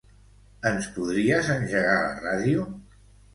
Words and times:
Ens 0.69 0.87
podries 0.95 1.51
engegar 1.57 1.93
la 1.99 2.09
ràdio? 2.25 2.67